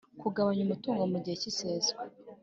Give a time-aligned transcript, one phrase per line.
[0.21, 2.01] kugabanya umutungo mu gihe cy iseswa